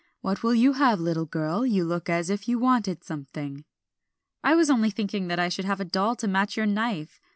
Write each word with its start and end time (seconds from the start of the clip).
What 0.21 0.41
will 0.41 0.55
you 0.55 0.73
have, 0.73 0.99
little 0.99 1.27
girl, 1.27 1.63
you 1.63 1.83
look 1.85 2.09
as 2.09 2.31
if 2.31 2.47
you 2.47 2.57
wanted 2.57 3.03
something?" 3.03 3.65
"I 4.43 4.55
was 4.55 4.67
only 4.71 4.89
thinking 4.89 5.27
that 5.27 5.37
I 5.37 5.47
should 5.47 5.65
have 5.65 5.79
a 5.79 5.85
doll 5.85 6.15
to 6.15 6.27
match 6.27 6.57
your 6.57 6.65
knife. 6.65 7.21